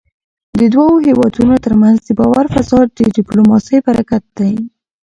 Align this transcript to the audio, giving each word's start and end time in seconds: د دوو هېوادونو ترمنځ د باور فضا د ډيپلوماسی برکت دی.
د 0.59 0.61
دوو 0.73 1.03
هېوادونو 1.07 1.55
ترمنځ 1.65 1.97
د 2.03 2.09
باور 2.19 2.45
فضا 2.53 2.79
د 2.97 2.99
ډيپلوماسی 3.15 3.77
برکت 3.87 4.23
دی. 4.37 4.53